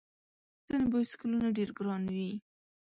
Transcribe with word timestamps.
ځینې 0.67 0.85
بایسکلونه 0.91 1.47
ډېر 1.57 1.69
ګران 1.77 2.03
وي. 2.15 2.31